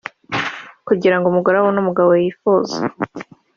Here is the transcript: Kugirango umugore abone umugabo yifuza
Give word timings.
Kugirango 0.87 1.25
umugore 1.27 1.55
abone 1.57 1.77
umugabo 1.81 2.11
yifuza 2.21 2.75